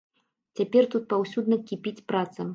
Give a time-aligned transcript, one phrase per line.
[0.59, 2.41] Цяпер тут паўсюдна кіпіць праца.